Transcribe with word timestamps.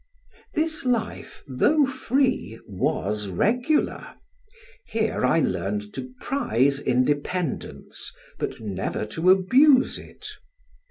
This 0.55 0.83
life, 0.83 1.43
though 1.47 1.85
free, 1.85 2.59
was 2.67 3.27
regular; 3.27 4.15
here 4.87 5.23
I 5.23 5.41
learned 5.41 5.93
to 5.93 6.11
prize 6.19 6.79
independence, 6.79 8.11
but 8.39 8.59
never 8.59 9.05
to 9.05 9.29
abuse 9.29 9.99
it. 9.99 10.25